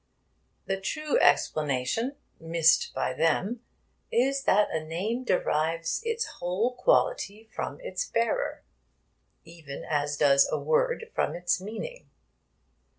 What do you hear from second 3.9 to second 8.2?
is that a name derives its whole quality from its